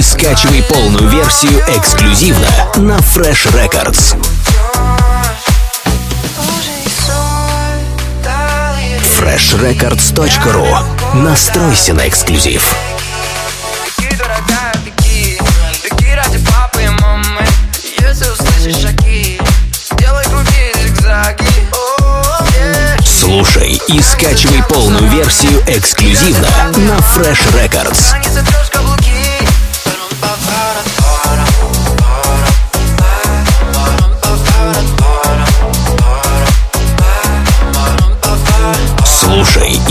[0.00, 4.16] скачивай полную версию эксклюзивно на Fresh Records.
[9.18, 12.64] freshrecords.ru Настройся на эксклюзив.
[19.06, 19.38] И.
[23.04, 28.12] Слушай и скачивай полную версию эксклюзивно на Fresh Records.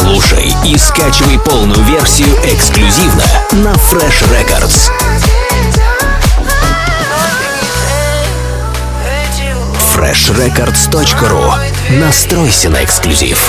[0.00, 4.92] Слушай и скачивай полную версию эксклюзивно на Fresh Records.
[9.92, 13.40] freshrecords.ru Настройся на эксклюзив.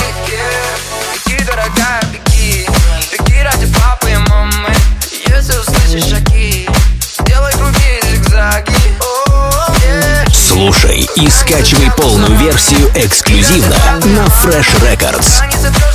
[10.32, 15.89] Слушай и скачивай полную версию эксклюзивно на Fresh Records.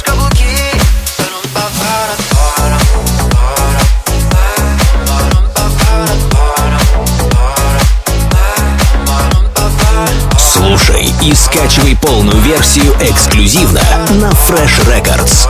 [11.25, 13.81] И скачивай полную версию эксклюзивно
[14.11, 15.47] на Fresh Records.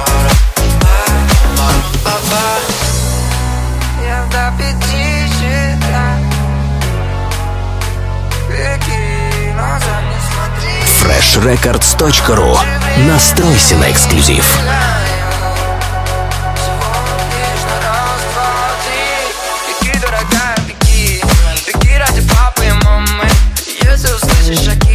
[11.01, 12.57] Freshrecords.ru
[13.05, 14.45] Настройся на эксклюзив.
[24.63, 24.94] Шаги